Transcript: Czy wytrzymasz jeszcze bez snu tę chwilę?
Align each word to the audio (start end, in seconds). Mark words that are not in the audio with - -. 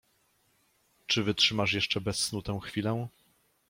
Czy 1.07 1.23
wytrzymasz 1.23 1.73
jeszcze 1.73 2.01
bez 2.01 2.19
snu 2.19 2.41
tę 2.41 2.59
chwilę? 2.63 3.07